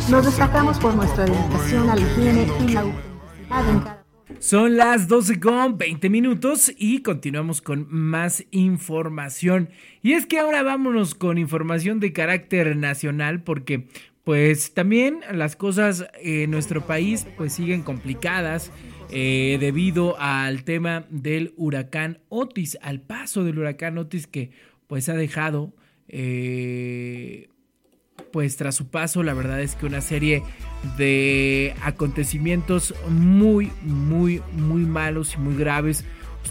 Nos 0.10 0.26
destacamos 0.26 0.78
por 0.80 0.96
nuestra 0.96 1.26
dedicación 1.26 1.90
a 1.90 1.96
la 1.96 2.02
higiene 2.02 2.48
y 2.66 2.74
la 2.74 2.82
autenticidad. 2.82 4.04
Son 4.40 4.76
las 4.76 5.08
12 5.08 5.40
con 5.40 5.78
20 5.78 6.10
minutos 6.10 6.74
y 6.78 7.02
continuamos 7.02 7.62
con 7.62 7.88
más 7.90 8.44
información. 8.52 9.70
Y 10.02 10.14
es 10.14 10.26
que 10.26 10.40
ahora 10.40 10.64
vámonos 10.64 11.16
con 11.16 11.38
información 11.38 12.00
de 12.00 12.12
carácter 12.12 12.76
nacional 12.76 13.44
porque 13.44 13.88
pues 14.24 14.74
también 14.74 15.22
las 15.32 15.56
cosas 15.56 16.06
en 16.22 16.52
nuestro 16.52 16.86
país 16.86 17.26
pues 17.38 17.54
siguen 17.54 17.84
complicadas. 17.84 18.72
Eh, 19.16 19.58
debido 19.60 20.20
al 20.20 20.64
tema 20.64 21.06
del 21.12 21.54
huracán 21.56 22.20
Otis, 22.30 22.80
al 22.82 23.00
paso 23.00 23.44
del 23.44 23.60
huracán 23.60 24.00
Otis 24.00 24.26
que 24.26 24.50
pues 24.88 25.08
ha 25.08 25.14
dejado 25.14 25.72
eh, 26.08 27.50
pues 28.34 28.58
tras 28.58 28.76
su 28.76 28.88
paso 28.88 29.24
la 29.24 29.34
verdad 29.34 29.62
es 29.62 29.76
que 29.76 29.86
una 29.86 30.02
serie 30.02 30.44
de 30.98 31.74
acontecimientos 31.82 32.94
muy 33.08 33.72
muy 33.84 34.42
muy 34.52 34.82
malos 34.82 35.36
y 35.36 35.38
muy 35.38 35.56
graves 35.56 36.04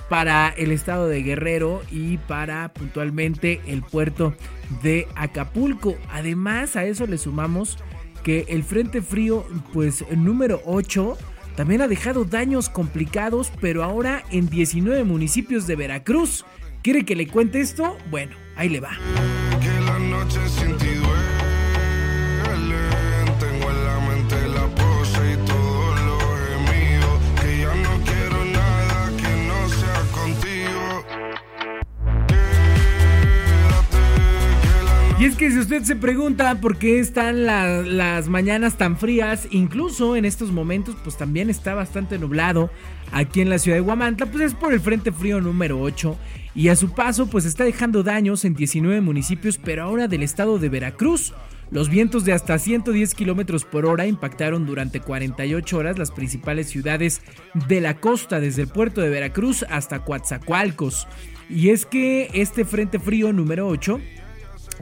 para 0.08 0.48
el 0.50 0.70
estado 0.70 1.08
de 1.08 1.22
Guerrero 1.22 1.82
y 1.90 2.16
para 2.16 2.72
puntualmente 2.72 3.60
el 3.66 3.82
puerto 3.82 4.34
de 4.82 5.06
Acapulco. 5.16 5.96
Además 6.10 6.76
a 6.76 6.86
eso 6.86 7.06
le 7.06 7.18
sumamos 7.18 7.78
que 8.22 8.46
el 8.48 8.62
Frente 8.62 9.02
Frío 9.02 9.44
pues 9.72 10.04
número 10.16 10.62
8 10.64 11.18
también 11.56 11.82
ha 11.82 11.88
dejado 11.88 12.24
daños 12.24 12.70
complicados, 12.70 13.52
pero 13.60 13.84
ahora 13.84 14.24
en 14.30 14.48
19 14.48 15.04
municipios 15.04 15.66
de 15.66 15.76
Veracruz. 15.76 16.44
¿Quiere 16.82 17.04
que 17.04 17.14
le 17.14 17.28
cuente 17.28 17.60
esto? 17.60 17.96
Bueno, 18.10 18.34
ahí 18.56 18.68
le 18.68 18.80
va. 18.80 18.92
Y 35.22 35.26
es 35.26 35.36
que 35.36 35.52
si 35.52 35.58
usted 35.60 35.84
se 35.84 35.94
pregunta 35.94 36.60
por 36.60 36.78
qué 36.78 36.98
están 36.98 37.46
las 37.46 38.28
mañanas 38.28 38.76
tan 38.76 38.96
frías, 38.96 39.46
incluso 39.52 40.16
en 40.16 40.24
estos 40.24 40.50
momentos 40.50 40.96
pues 41.04 41.16
también 41.16 41.48
está 41.48 41.74
bastante 41.74 42.18
nublado 42.18 42.72
aquí 43.12 43.40
en 43.40 43.48
la 43.48 43.60
ciudad 43.60 43.76
de 43.76 43.82
Huamantla, 43.82 44.26
pues 44.26 44.42
es 44.42 44.54
por 44.54 44.72
el 44.72 44.80
Frente 44.80 45.12
Frío 45.12 45.40
número 45.40 45.80
8 45.80 46.18
y 46.56 46.70
a 46.70 46.74
su 46.74 46.92
paso 46.92 47.28
pues 47.28 47.44
está 47.44 47.62
dejando 47.62 48.02
daños 48.02 48.44
en 48.44 48.54
19 48.54 49.00
municipios, 49.00 49.58
pero 49.58 49.84
ahora 49.84 50.08
del 50.08 50.24
estado 50.24 50.58
de 50.58 50.68
Veracruz. 50.68 51.32
Los 51.70 51.88
vientos 51.88 52.24
de 52.24 52.32
hasta 52.32 52.58
110 52.58 53.14
kilómetros 53.14 53.64
por 53.64 53.86
hora 53.86 54.06
impactaron 54.06 54.66
durante 54.66 54.98
48 54.98 55.78
horas 55.78 55.98
las 56.00 56.10
principales 56.10 56.68
ciudades 56.68 57.22
de 57.68 57.80
la 57.80 58.00
costa, 58.00 58.40
desde 58.40 58.62
el 58.62 58.68
puerto 58.68 59.00
de 59.00 59.10
Veracruz 59.10 59.64
hasta 59.70 60.00
Coatzacoalcos. 60.00 61.06
Y 61.48 61.68
es 61.68 61.86
que 61.86 62.28
este 62.34 62.64
Frente 62.64 62.98
Frío 62.98 63.32
número 63.32 63.68
8 63.68 64.00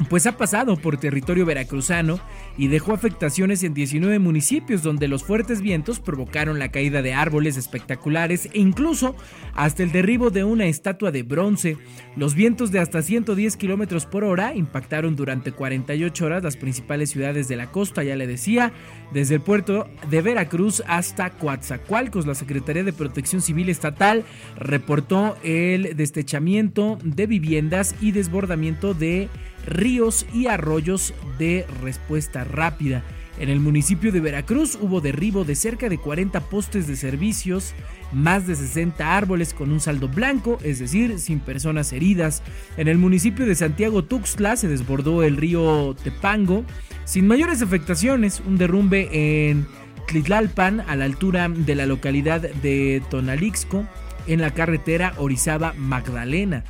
pues 0.08 0.26
ha 0.26 0.36
pasado 0.36 0.76
por 0.76 0.96
territorio 0.96 1.44
veracruzano 1.44 2.20
y 2.56 2.68
dejó 2.68 2.92
afectaciones 2.92 3.62
en 3.62 3.74
19 3.74 4.18
municipios 4.18 4.82
donde 4.82 5.08
los 5.08 5.24
fuertes 5.24 5.60
vientos 5.60 6.00
provocaron 6.00 6.58
la 6.58 6.70
caída 6.70 7.02
de 7.02 7.12
árboles 7.12 7.56
espectaculares 7.56 8.46
e 8.46 8.60
incluso 8.60 9.14
hasta 9.54 9.82
el 9.82 9.92
derribo 9.92 10.30
de 10.30 10.44
una 10.44 10.66
estatua 10.66 11.10
de 11.10 11.22
bronce. 11.22 11.76
Los 12.16 12.34
vientos 12.34 12.72
de 12.72 12.78
hasta 12.78 13.02
110 13.02 13.56
kilómetros 13.56 14.06
por 14.06 14.24
hora 14.24 14.54
impactaron 14.54 15.16
durante 15.16 15.52
48 15.52 16.24
horas 16.24 16.42
las 16.42 16.56
principales 16.56 17.10
ciudades 17.10 17.48
de 17.48 17.56
la 17.56 17.70
costa, 17.70 18.02
ya 18.02 18.16
le 18.16 18.26
decía, 18.26 18.72
desde 19.12 19.36
el 19.36 19.40
puerto 19.40 19.88
de 20.08 20.22
Veracruz 20.22 20.82
hasta 20.86 21.30
Coatzacoalcos. 21.30 22.26
La 22.26 22.34
Secretaría 22.34 22.84
de 22.84 22.92
Protección 22.92 23.42
Civil 23.42 23.68
Estatal 23.68 24.24
reportó 24.56 25.36
el 25.42 25.96
destechamiento 25.96 26.98
de 27.02 27.26
viviendas 27.26 27.94
y 28.00 28.12
desbordamiento 28.12 28.94
de 28.94 29.28
ríos 29.70 30.26
y 30.34 30.46
arroyos 30.46 31.14
de 31.38 31.64
respuesta 31.82 32.44
rápida. 32.44 33.02
En 33.38 33.48
el 33.48 33.58
municipio 33.58 34.12
de 34.12 34.20
Veracruz 34.20 34.76
hubo 34.78 35.00
derribo 35.00 35.44
de 35.44 35.54
cerca 35.54 35.88
de 35.88 35.96
40 35.96 36.40
postes 36.50 36.86
de 36.86 36.96
servicios, 36.96 37.72
más 38.12 38.46
de 38.46 38.54
60 38.54 39.16
árboles 39.16 39.54
con 39.54 39.72
un 39.72 39.80
saldo 39.80 40.08
blanco, 40.08 40.58
es 40.62 40.78
decir, 40.78 41.18
sin 41.18 41.40
personas 41.40 41.94
heridas. 41.94 42.42
En 42.76 42.86
el 42.86 42.98
municipio 42.98 43.46
de 43.46 43.54
Santiago 43.54 44.04
Tuxtla 44.04 44.56
se 44.56 44.68
desbordó 44.68 45.22
el 45.22 45.38
río 45.38 45.96
Tepango, 46.04 46.64
sin 47.06 47.26
mayores 47.26 47.62
afectaciones, 47.62 48.42
un 48.46 48.58
derrumbe 48.58 49.08
en 49.48 49.66
Tlitlalpan 50.06 50.80
a 50.80 50.96
la 50.96 51.06
altura 51.06 51.48
de 51.48 51.74
la 51.74 51.86
localidad 51.86 52.42
de 52.42 53.02
Tonalixco 53.10 53.86
en 54.26 54.42
la 54.42 54.52
carretera 54.52 55.14
Orizaba-Magdalena. 55.16 56.64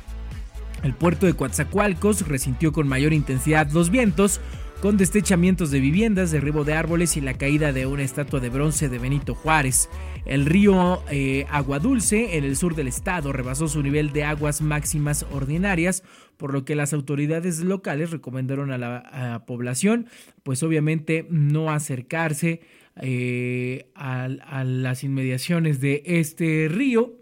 El 0.83 0.95
puerto 0.95 1.27
de 1.27 1.33
Coatzacoalcos 1.35 2.27
resintió 2.27 2.71
con 2.71 2.87
mayor 2.87 3.13
intensidad 3.13 3.69
los 3.71 3.91
vientos, 3.91 4.41
con 4.81 4.97
destechamientos 4.97 5.69
de 5.69 5.79
viviendas, 5.79 6.31
derribo 6.31 6.63
de 6.63 6.73
árboles 6.73 7.15
y 7.15 7.21
la 7.21 7.35
caída 7.35 7.71
de 7.71 7.85
una 7.85 8.01
estatua 8.01 8.39
de 8.39 8.49
bronce 8.49 8.89
de 8.89 8.97
Benito 8.97 9.35
Juárez. 9.35 9.89
El 10.25 10.47
río 10.47 11.03
eh, 11.11 11.45
Aguadulce, 11.51 12.35
en 12.35 12.45
el 12.45 12.55
sur 12.55 12.73
del 12.73 12.87
estado, 12.87 13.31
rebasó 13.31 13.67
su 13.67 13.83
nivel 13.83 14.11
de 14.11 14.23
aguas 14.23 14.61
máximas 14.61 15.23
ordinarias, 15.31 16.03
por 16.37 16.51
lo 16.51 16.65
que 16.65 16.73
las 16.73 16.93
autoridades 16.93 17.59
locales 17.59 18.09
recomendaron 18.09 18.71
a 18.71 18.79
la, 18.79 19.43
población, 19.45 20.07
pues 20.41 20.63
obviamente 20.63 21.27
no 21.29 21.69
acercarse 21.69 22.61
eh, 22.99 23.91
a 23.93 24.63
las 24.63 25.03
inmediaciones 25.03 25.79
de 25.79 26.01
este 26.05 26.67
río 26.69 27.20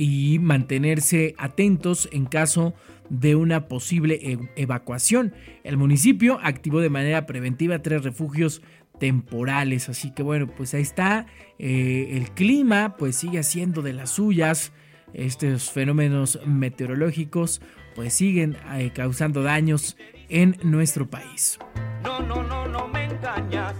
y 0.00 0.38
mantenerse 0.38 1.34
atentos 1.36 2.08
en 2.10 2.24
caso 2.24 2.72
de 3.10 3.34
una 3.34 3.68
posible 3.68 4.18
e-, 4.22 4.38
evacuación. 4.56 5.34
El 5.62 5.76
municipio 5.76 6.38
activó 6.42 6.80
de 6.80 6.88
manera 6.88 7.26
preventiva 7.26 7.82
tres 7.82 8.02
refugios 8.02 8.62
temporales, 8.98 9.90
así 9.90 10.10
que 10.12 10.22
bueno, 10.22 10.46
pues 10.46 10.72
ahí 10.72 10.80
está. 10.80 11.26
Eh, 11.58 12.12
el 12.12 12.30
clima 12.30 12.96
pues 12.96 13.16
sigue 13.16 13.42
siendo 13.42 13.82
de 13.82 13.92
las 13.92 14.12
suyas. 14.12 14.72
Estos 15.12 15.70
fenómenos 15.70 16.40
meteorológicos 16.46 17.60
pues 17.94 18.14
siguen 18.14 18.56
eh, 18.72 18.92
causando 18.94 19.42
daños 19.42 19.98
en 20.30 20.56
nuestro 20.62 21.10
país. 21.10 21.58
No, 22.02 22.20
no, 22.20 22.42
no, 22.42 22.66
no 22.66 22.88
me 22.88 23.04
engañas. 23.04 23.74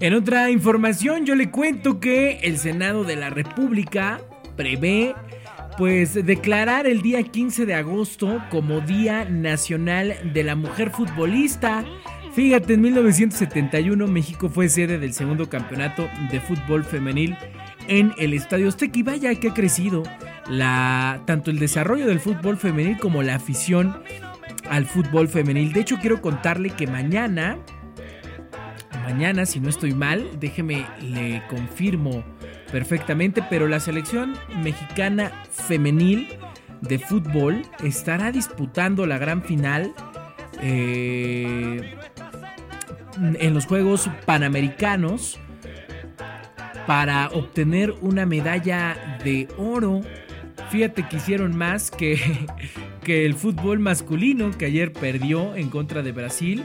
En 0.00 0.14
otra 0.14 0.50
información, 0.50 1.26
yo 1.26 1.34
le 1.34 1.50
cuento 1.50 2.00
que 2.00 2.40
el 2.42 2.56
Senado 2.56 3.04
de 3.04 3.16
la 3.16 3.28
República 3.28 4.20
prevé 4.56 5.14
pues 5.76 6.14
declarar 6.14 6.86
el 6.86 7.02
día 7.02 7.22
15 7.22 7.66
de 7.66 7.74
agosto 7.74 8.42
como 8.50 8.80
Día 8.80 9.26
Nacional 9.26 10.16
de 10.32 10.42
la 10.42 10.56
Mujer 10.56 10.90
Futbolista. 10.90 11.84
Fíjate, 12.32 12.74
en 12.74 12.80
1971 12.80 14.06
México 14.06 14.48
fue 14.48 14.70
sede 14.70 14.98
del 14.98 15.12
segundo 15.12 15.50
campeonato 15.50 16.08
de 16.30 16.40
fútbol 16.40 16.84
femenil 16.84 17.36
en 17.88 18.14
el 18.18 18.34
Estadio 18.34 18.68
Azteca 18.68 19.00
vaya 19.04 19.34
que 19.34 19.48
ha 19.48 19.54
crecido 19.54 20.02
tanto 21.26 21.50
el 21.50 21.58
desarrollo 21.58 22.06
del 22.06 22.20
fútbol 22.20 22.56
femenil 22.56 22.98
como 22.98 23.22
la 23.22 23.34
afición 23.34 24.02
al 24.68 24.86
fútbol 24.86 25.28
femenil. 25.28 25.72
De 25.72 25.80
hecho, 25.80 25.98
quiero 26.00 26.22
contarle 26.22 26.70
que 26.70 26.86
mañana, 26.86 27.58
mañana, 29.12 29.44
si 29.44 29.58
no 29.58 29.68
estoy 29.68 29.92
mal, 29.92 30.38
déjeme 30.38 30.86
le 31.00 31.42
confirmo 31.48 32.22
perfectamente, 32.70 33.42
pero 33.50 33.66
la 33.66 33.80
selección 33.80 34.34
mexicana 34.62 35.32
femenil 35.50 36.28
de 36.80 37.00
fútbol 37.00 37.62
estará 37.82 38.30
disputando 38.30 39.06
la 39.06 39.18
gran 39.18 39.42
final 39.42 39.92
eh, 40.62 41.96
en 43.18 43.52
los 43.52 43.66
Juegos 43.66 44.08
Panamericanos 44.26 45.40
para 46.86 47.30
obtener 47.30 47.92
una 48.00 48.26
medalla 48.26 49.18
de 49.24 49.48
oro. 49.58 50.02
Fíjate 50.70 51.08
que 51.08 51.16
hicieron 51.16 51.56
más 51.56 51.90
que, 51.90 52.20
que 53.02 53.26
el 53.26 53.34
fútbol 53.34 53.80
masculino 53.80 54.52
que 54.56 54.66
ayer 54.66 54.92
perdió 54.92 55.56
en 55.56 55.68
contra 55.68 56.02
de 56.02 56.12
Brasil. 56.12 56.64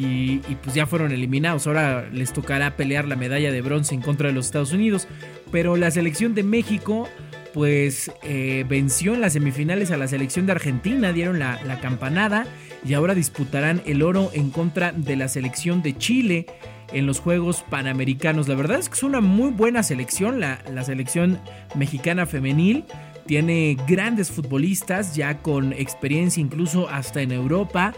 Y, 0.00 0.38
pues 0.62 0.74
ya 0.74 0.86
fueron 0.86 1.12
eliminados. 1.12 1.66
Ahora 1.66 2.08
les 2.12 2.32
tocará 2.32 2.76
pelear 2.76 3.06
la 3.06 3.16
medalla 3.16 3.52
de 3.52 3.60
bronce 3.62 3.94
en 3.94 4.02
contra 4.02 4.28
de 4.28 4.34
los 4.34 4.46
Estados 4.46 4.72
Unidos. 4.72 5.08
Pero 5.52 5.76
la 5.76 5.90
selección 5.90 6.34
de 6.34 6.42
México 6.42 7.08
pues 7.54 8.10
eh, 8.22 8.66
venció 8.68 9.14
en 9.14 9.22
las 9.22 9.32
semifinales 9.32 9.90
a 9.90 9.96
la 9.96 10.08
selección 10.08 10.44
de 10.44 10.52
Argentina, 10.52 11.14
dieron 11.14 11.38
la, 11.38 11.58
la, 11.64 11.80
campanada 11.80 12.46
y 12.84 12.92
ahora 12.92 13.14
disputarán 13.14 13.80
el 13.86 14.02
oro 14.02 14.30
en 14.34 14.50
contra 14.50 14.92
de 14.92 15.16
la 15.16 15.26
selección 15.28 15.80
de 15.82 15.96
Chile 15.96 16.46
en 16.92 17.06
los 17.06 17.20
Juegos 17.20 17.64
Panamericanos. 17.68 18.48
La 18.48 18.54
verdad 18.54 18.78
es 18.78 18.88
que 18.88 18.94
es 18.94 19.02
una 19.02 19.20
muy 19.20 19.50
buena 19.50 19.82
selección, 19.82 20.40
la, 20.40 20.62
la 20.72 20.84
selección 20.84 21.40
mexicana 21.74 22.26
femenil. 22.26 22.84
Tiene 23.26 23.76
grandes 23.88 24.30
futbolistas 24.30 25.16
ya 25.16 25.38
con 25.38 25.72
experiencia 25.72 26.40
incluso 26.40 26.88
hasta 26.88 27.22
en 27.22 27.32
Europa. 27.32 27.92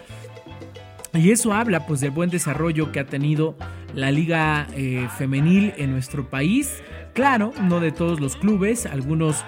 Y 1.14 1.30
eso 1.30 1.52
habla 1.52 1.86
pues 1.86 2.00
del 2.00 2.10
buen 2.10 2.30
desarrollo 2.30 2.92
que 2.92 3.00
ha 3.00 3.06
tenido 3.06 3.56
la 3.94 4.10
liga 4.10 4.66
eh, 4.74 5.08
femenil 5.16 5.72
en 5.76 5.92
nuestro 5.92 6.28
país. 6.28 6.82
Claro, 7.14 7.52
no 7.62 7.80
de 7.80 7.90
todos 7.90 8.20
los 8.20 8.36
clubes, 8.36 8.86
algunos 8.86 9.44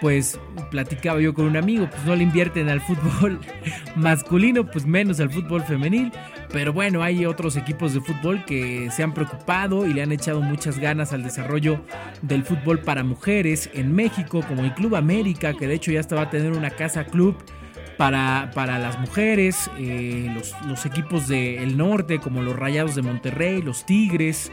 pues 0.00 0.38
platicaba 0.70 1.20
yo 1.20 1.32
con 1.34 1.46
un 1.46 1.56
amigo, 1.56 1.88
pues 1.88 2.04
no 2.04 2.16
le 2.16 2.22
invierten 2.22 2.68
al 2.68 2.80
fútbol 2.80 3.40
masculino, 3.96 4.68
pues 4.70 4.86
menos 4.86 5.20
al 5.20 5.30
fútbol 5.30 5.62
femenil, 5.62 6.12
pero 6.52 6.72
bueno, 6.72 7.02
hay 7.02 7.26
otros 7.26 7.56
equipos 7.56 7.94
de 7.94 8.00
fútbol 8.00 8.44
que 8.44 8.90
se 8.90 9.02
han 9.02 9.14
preocupado 9.14 9.86
y 9.86 9.92
le 9.92 10.02
han 10.02 10.12
echado 10.12 10.40
muchas 10.40 10.78
ganas 10.78 11.12
al 11.12 11.22
desarrollo 11.22 11.80
del 12.22 12.44
fútbol 12.44 12.80
para 12.80 13.04
mujeres 13.04 13.70
en 13.74 13.94
México, 13.94 14.42
como 14.46 14.64
el 14.64 14.74
Club 14.74 14.96
América, 14.96 15.54
que 15.54 15.68
de 15.68 15.74
hecho 15.74 15.92
ya 15.92 16.00
estaba 16.00 16.22
a 16.22 16.30
tener 16.30 16.52
una 16.52 16.70
casa 16.70 17.04
club 17.04 17.36
para, 17.96 18.50
para 18.54 18.78
las 18.78 18.98
mujeres, 18.98 19.70
eh, 19.78 20.34
los, 20.66 20.86
equipos 20.86 21.28
del 21.28 21.76
norte 21.76 22.18
como 22.18 22.42
los 22.42 22.56
Rayados 22.56 22.94
de 22.94 23.02
Monterrey, 23.02 23.62
los 23.62 23.86
Tigres, 23.86 24.52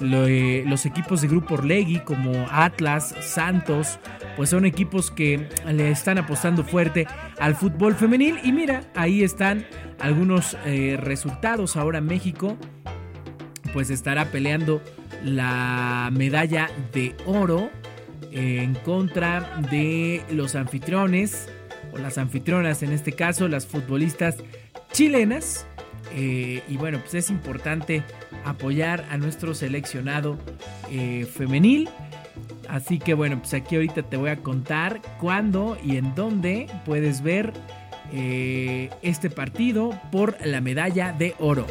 eh, 0.00 0.64
los 0.66 0.84
equipos 0.86 1.20
de 1.20 1.28
Grupo 1.28 1.54
Orlegui 1.54 2.00
como 2.00 2.46
Atlas, 2.50 3.14
Santos, 3.20 3.98
pues 4.36 4.50
son 4.50 4.64
equipos 4.64 5.10
que 5.10 5.48
le 5.66 5.90
están 5.90 6.18
apostando 6.18 6.64
fuerte 6.64 7.06
al 7.38 7.54
fútbol 7.54 7.94
femenil 7.94 8.38
y 8.42 8.52
mira, 8.52 8.82
ahí 8.94 9.22
están 9.22 9.64
algunos 10.00 10.56
eh, 10.64 10.96
resultados. 11.00 11.76
Ahora 11.76 12.00
México 12.00 12.56
pues 13.72 13.90
estará 13.90 14.26
peleando 14.26 14.82
la 15.24 16.10
medalla 16.12 16.68
de 16.92 17.14
oro 17.26 17.70
en 18.32 18.74
contra 18.76 19.60
de 19.70 20.22
los 20.30 20.56
anfitriones 20.56 21.48
o 21.92 21.98
las 21.98 22.18
anfitrionas 22.18 22.82
en 22.82 22.92
este 22.92 23.12
caso, 23.12 23.48
las 23.48 23.66
futbolistas 23.66 24.36
chilenas. 24.92 25.66
Eh, 26.14 26.62
y 26.68 26.76
bueno, 26.76 26.98
pues 27.00 27.14
es 27.14 27.30
importante 27.30 28.02
apoyar 28.44 29.06
a 29.10 29.16
nuestro 29.16 29.54
seleccionado 29.54 30.38
eh, 30.90 31.26
femenil. 31.32 31.88
Así 32.68 32.98
que 32.98 33.14
bueno, 33.14 33.38
pues 33.38 33.54
aquí 33.54 33.76
ahorita 33.76 34.02
te 34.02 34.16
voy 34.16 34.30
a 34.30 34.36
contar 34.36 35.00
cuándo 35.20 35.76
y 35.82 35.96
en 35.96 36.14
dónde 36.14 36.68
puedes 36.84 37.22
ver 37.22 37.52
eh, 38.12 38.90
este 39.02 39.30
partido 39.30 39.98
por 40.10 40.36
la 40.44 40.60
medalla 40.60 41.12
de 41.12 41.34
oro. 41.38 41.66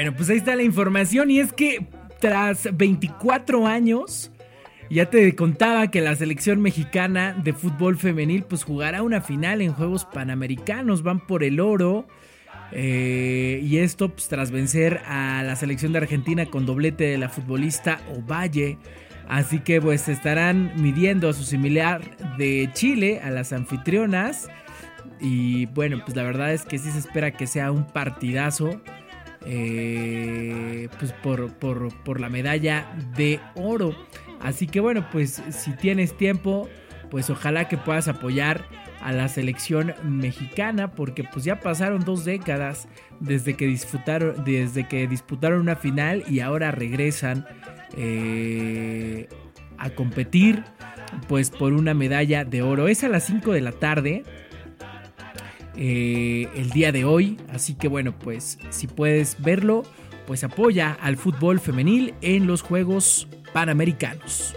Bueno, 0.00 0.16
pues 0.16 0.30
ahí 0.30 0.38
está 0.38 0.56
la 0.56 0.62
información 0.62 1.30
y 1.30 1.40
es 1.40 1.52
que 1.52 1.86
tras 2.20 2.74
24 2.74 3.66
años, 3.66 4.30
ya 4.88 5.10
te 5.10 5.36
contaba 5.36 5.90
que 5.90 6.00
la 6.00 6.16
selección 6.16 6.62
mexicana 6.62 7.34
de 7.34 7.52
fútbol 7.52 7.98
femenil 7.98 8.44
pues 8.44 8.64
jugará 8.64 9.02
una 9.02 9.20
final 9.20 9.60
en 9.60 9.74
Juegos 9.74 10.06
Panamericanos, 10.06 11.02
van 11.02 11.20
por 11.20 11.44
el 11.44 11.60
oro. 11.60 12.08
Eh, 12.72 13.60
y 13.62 13.76
esto 13.76 14.08
pues, 14.08 14.28
tras 14.28 14.50
vencer 14.50 15.02
a 15.04 15.42
la 15.42 15.54
selección 15.54 15.92
de 15.92 15.98
Argentina 15.98 16.46
con 16.46 16.64
doblete 16.64 17.04
de 17.04 17.18
la 17.18 17.28
futbolista 17.28 18.00
Ovalle. 18.16 18.78
Así 19.28 19.60
que 19.60 19.82
pues 19.82 20.08
estarán 20.08 20.72
midiendo 20.80 21.28
a 21.28 21.34
su 21.34 21.44
similar 21.44 22.00
de 22.38 22.70
Chile, 22.72 23.20
a 23.22 23.28
las 23.28 23.52
anfitrionas. 23.52 24.48
Y 25.20 25.66
bueno, 25.66 26.00
pues 26.02 26.16
la 26.16 26.22
verdad 26.22 26.54
es 26.54 26.64
que 26.64 26.78
sí 26.78 26.90
se 26.90 27.00
espera 27.00 27.32
que 27.32 27.46
sea 27.46 27.70
un 27.70 27.86
partidazo. 27.86 28.80
Eh, 29.46 30.88
pues 30.98 31.12
por, 31.12 31.52
por 31.54 32.20
la 32.20 32.28
medalla 32.28 32.92
de 33.16 33.40
oro. 33.54 33.94
Así 34.40 34.66
que 34.66 34.80
bueno, 34.80 35.06
pues 35.10 35.42
si 35.50 35.72
tienes 35.76 36.16
tiempo, 36.16 36.68
pues 37.10 37.28
ojalá 37.30 37.68
que 37.68 37.76
puedas 37.76 38.08
apoyar 38.08 38.64
a 39.00 39.12
la 39.12 39.28
selección 39.28 39.94
mexicana 40.04 40.92
porque 40.92 41.24
pues 41.24 41.44
ya 41.44 41.60
pasaron 41.60 42.04
dos 42.04 42.24
décadas 42.24 42.88
desde 43.18 43.54
que 43.54 43.66
disputaron, 43.66 44.44
desde 44.44 44.86
que 44.86 45.06
disputaron 45.06 45.60
una 45.60 45.76
final 45.76 46.22
y 46.28 46.40
ahora 46.40 46.70
regresan 46.70 47.46
eh, 47.96 49.28
a 49.78 49.90
competir 49.90 50.62
pues 51.28 51.50
por 51.50 51.72
una 51.72 51.94
medalla 51.94 52.44
de 52.44 52.62
oro. 52.62 52.88
Es 52.88 53.02
a 53.04 53.08
las 53.08 53.24
5 53.24 53.52
de 53.52 53.60
la 53.60 53.72
tarde. 53.72 54.24
Eh, 55.82 56.46
el 56.54 56.70
día 56.70 56.92
de 56.92 57.04
hoy. 57.06 57.38
Así 57.48 57.74
que 57.74 57.88
bueno, 57.88 58.16
pues 58.16 58.58
si 58.68 58.86
puedes 58.86 59.42
verlo, 59.42 59.82
pues 60.26 60.44
apoya 60.44 60.92
al 61.00 61.16
fútbol 61.16 61.58
femenil 61.58 62.14
en 62.20 62.46
los 62.46 62.60
Juegos 62.60 63.26
Panamericanos. 63.54 64.54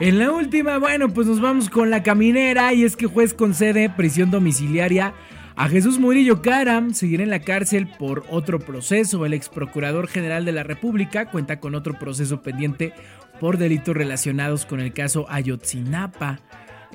En 0.00 0.18
la 0.18 0.32
última, 0.32 0.78
bueno, 0.78 1.08
pues 1.08 1.26
nos 1.26 1.40
vamos 1.40 1.70
con 1.70 1.90
la 1.90 2.02
caminera 2.02 2.72
y 2.72 2.84
es 2.84 2.96
que 2.96 3.06
juez 3.06 3.32
concede 3.32 3.90
prisión 3.90 4.30
domiciliaria 4.30 5.14
a 5.56 5.68
Jesús 5.68 5.98
Murillo 5.98 6.42
Caram. 6.42 6.94
Seguirá 6.94 7.22
en 7.22 7.30
la 7.30 7.40
cárcel 7.40 7.86
por 7.86 8.24
otro 8.28 8.58
proceso. 8.58 9.24
El 9.24 9.34
ex 9.34 9.48
procurador 9.48 10.08
general 10.08 10.44
de 10.44 10.52
la 10.52 10.62
República 10.62 11.26
cuenta 11.26 11.60
con 11.60 11.74
otro 11.74 11.94
proceso 11.94 12.42
pendiente 12.42 12.92
por 13.40 13.58
delitos 13.58 13.96
relacionados 13.96 14.66
con 14.66 14.80
el 14.80 14.92
caso 14.92 15.26
Ayotzinapa. 15.28 16.40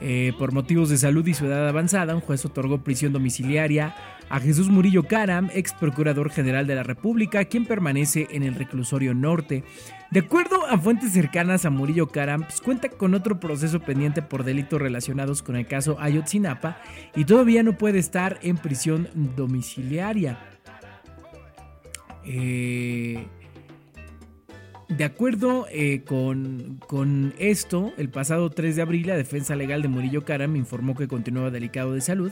Eh, 0.01 0.33
por 0.37 0.53
motivos 0.53 0.89
de 0.89 0.97
salud 0.97 1.25
y 1.27 1.33
su 1.33 1.45
edad 1.45 1.67
avanzada, 1.67 2.15
un 2.15 2.21
juez 2.21 2.45
otorgó 2.45 2.83
prisión 2.83 3.11
domiciliaria 3.11 3.95
a 4.29 4.39
Jesús 4.39 4.69
Murillo 4.69 5.03
Caram, 5.03 5.49
ex 5.53 5.73
procurador 5.73 6.31
general 6.31 6.67
de 6.67 6.75
la 6.75 6.83
República, 6.83 7.45
quien 7.45 7.65
permanece 7.65 8.27
en 8.31 8.43
el 8.43 8.55
reclusorio 8.55 9.13
norte. 9.13 9.63
De 10.11 10.21
acuerdo 10.21 10.65
a 10.67 10.77
fuentes 10.77 11.13
cercanas 11.13 11.65
a 11.65 11.69
Murillo 11.69 12.07
Caram, 12.07 12.43
pues, 12.43 12.61
cuenta 12.61 12.89
con 12.89 13.13
otro 13.13 13.39
proceso 13.39 13.79
pendiente 13.79 14.21
por 14.21 14.43
delitos 14.43 14.81
relacionados 14.81 15.43
con 15.43 15.55
el 15.55 15.67
caso 15.67 15.97
Ayotzinapa 15.99 16.77
y 17.15 17.25
todavía 17.25 17.63
no 17.63 17.77
puede 17.77 17.99
estar 17.99 18.39
en 18.41 18.57
prisión 18.57 19.07
domiciliaria. 19.35 20.39
Eh, 22.23 23.25
de 24.89 25.03
acuerdo 25.03 25.67
eh, 25.71 26.01
con, 26.03 26.79
con, 26.87 27.33
esto, 27.37 27.93
el 27.97 28.09
pasado 28.09 28.49
3 28.49 28.75
de 28.75 28.81
abril 28.81 29.07
la 29.07 29.15
defensa 29.15 29.55
legal 29.55 29.83
de 29.83 29.87
Murillo 29.87 30.25
Caram 30.25 30.55
informó 30.55 30.95
que 30.95 31.07
continuaba 31.07 31.51
delicado 31.51 31.93
de 31.93 32.01
salud 32.01 32.31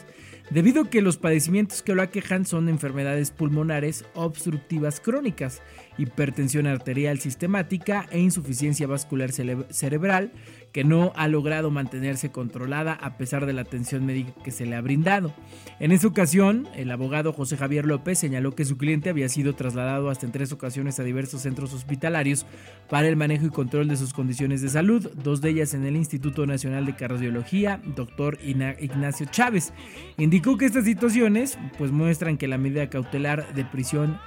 debido 0.49 0.83
a 0.83 0.89
que 0.89 1.03
los 1.03 1.17
padecimientos 1.17 1.83
que 1.83 1.93
lo 1.93 2.01
aquejan 2.01 2.45
son 2.45 2.67
enfermedades 2.67 3.29
pulmonares 3.29 4.05
obstructivas 4.15 4.99
crónicas, 4.99 5.61
hipertensión 5.97 6.67
arterial 6.67 7.19
sistemática 7.19 8.07
e 8.11 8.19
insuficiencia 8.19 8.87
vascular 8.87 9.31
cerebral 9.31 10.31
que 10.71 10.83
no 10.83 11.11
ha 11.15 11.27
logrado 11.27 11.71
mantenerse 11.71 12.31
controlada 12.31 12.93
a 12.93 13.17
pesar 13.17 13.45
de 13.45 13.53
la 13.53 13.61
atención 13.61 14.05
médica 14.05 14.33
que 14.43 14.51
se 14.51 14.65
le 14.65 14.75
ha 14.75 14.81
brindado. 14.81 15.33
En 15.79 15.91
esa 15.91 16.07
ocasión, 16.07 16.67
el 16.75 16.91
abogado 16.91 17.33
José 17.33 17.57
Javier 17.57 17.85
López 17.85 18.19
señaló 18.19 18.53
que 18.53 18.65
su 18.65 18.77
cliente 18.77 19.09
había 19.09 19.29
sido 19.29 19.55
trasladado 19.55 20.09
hasta 20.09 20.25
en 20.25 20.31
tres 20.31 20.51
ocasiones 20.51 20.99
a 20.99 21.03
diversos 21.03 21.41
centros 21.41 21.73
hospitalarios 21.73 22.45
para 22.89 23.07
el 23.07 23.15
manejo 23.15 23.45
y 23.45 23.49
control 23.49 23.87
de 23.87 23.97
sus 23.97 24.13
condiciones 24.13 24.61
de 24.61 24.69
salud, 24.69 25.09
dos 25.15 25.41
de 25.41 25.49
ellas 25.49 25.73
en 25.73 25.85
el 25.85 25.95
Instituto 25.95 26.45
Nacional 26.45 26.85
de 26.85 26.95
Cardiología, 26.95 27.81
doctor 27.95 28.37
Ignacio 28.43 29.25
Chávez. 29.31 29.73
Indicó 30.17 30.57
que 30.57 30.65
estas 30.65 30.85
situaciones 30.85 31.57
pues 31.77 31.91
muestran 31.91 32.37
que 32.37 32.47
la 32.47 32.57
medida 32.57 32.89
cautelar 32.89 33.53
de 33.53 33.65
prisión 33.65 34.19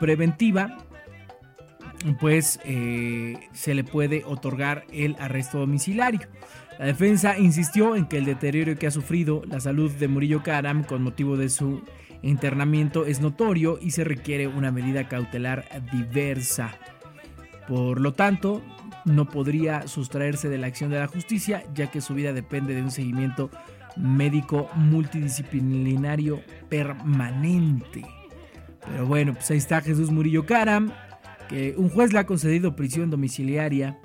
preventiva 0.00 0.78
pues 2.20 2.60
eh, 2.64 3.38
se 3.52 3.74
le 3.74 3.84
puede 3.84 4.24
otorgar 4.24 4.84
el 4.92 5.16
arresto 5.18 5.58
domiciliario. 5.58 6.20
La 6.78 6.86
defensa 6.86 7.38
insistió 7.38 7.94
en 7.96 8.06
que 8.06 8.18
el 8.18 8.24
deterioro 8.24 8.76
que 8.76 8.86
ha 8.86 8.90
sufrido 8.90 9.42
la 9.46 9.60
salud 9.60 9.90
de 9.90 10.08
Murillo 10.08 10.42
Karam 10.42 10.84
con 10.84 11.02
motivo 11.02 11.36
de 11.36 11.48
su 11.48 11.82
internamiento 12.22 13.04
es 13.04 13.20
notorio 13.20 13.78
y 13.80 13.90
se 13.90 14.04
requiere 14.04 14.46
una 14.46 14.72
medida 14.72 15.08
cautelar 15.08 15.66
diversa. 15.92 16.72
Por 17.68 18.00
lo 18.00 18.12
tanto, 18.14 18.62
no 19.04 19.28
podría 19.28 19.86
sustraerse 19.86 20.48
de 20.48 20.58
la 20.58 20.68
acción 20.68 20.90
de 20.90 20.98
la 20.98 21.06
justicia, 21.06 21.64
ya 21.74 21.90
que 21.90 22.00
su 22.00 22.14
vida 22.14 22.32
depende 22.32 22.74
de 22.74 22.82
un 22.82 22.90
seguimiento 22.90 23.50
médico 23.96 24.68
multidisciplinario 24.74 26.40
permanente. 26.68 28.02
Pero 28.86 29.06
bueno, 29.06 29.34
pues 29.34 29.50
ahí 29.50 29.58
está 29.58 29.80
Jesús 29.80 30.10
Murillo 30.10 30.44
Caram, 30.46 30.92
que 31.48 31.74
un 31.76 31.88
juez 31.88 32.12
le 32.12 32.18
ha 32.18 32.26
concedido 32.26 32.76
prisión 32.76 33.10
domiciliaria, 33.10 33.98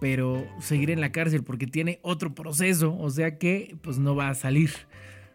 pero 0.00 0.46
seguirá 0.60 0.92
en 0.92 1.00
la 1.00 1.12
cárcel 1.12 1.42
porque 1.42 1.66
tiene 1.66 1.98
otro 2.02 2.34
proceso, 2.34 2.96
o 2.96 3.10
sea 3.10 3.38
que 3.38 3.76
pues 3.82 3.98
no 3.98 4.14
va 4.14 4.28
a 4.28 4.34
salir, 4.34 4.70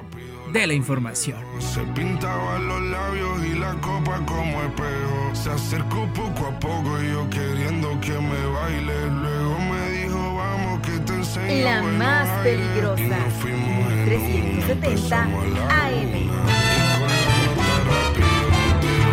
de 0.51 0.67
la 0.67 0.73
información. 0.73 1.39
Se 1.59 1.81
pintaba 1.93 2.59
los 2.59 2.81
labios 2.81 3.45
y 3.45 3.55
la 3.59 3.73
copa 3.75 4.19
como 4.25 4.61
espejo. 4.63 5.31
Se 5.33 5.51
acercó 5.51 6.07
poco 6.13 6.47
a 6.47 6.59
poco 6.59 7.01
y 7.01 7.11
yo 7.11 7.29
queriendo 7.29 7.99
que 8.01 8.13
me 8.13 8.45
baile. 8.47 9.09
Luego 9.09 9.59
me 9.59 9.91
dijo, 9.91 10.35
vamos 10.35 10.81
que 10.81 10.99
te 10.99 11.13
enseño. 11.13 11.63
La 11.63 11.81
más 11.83 12.27
peligrosa. 12.43 13.17
370 14.05 15.23
AM. 15.23 16.16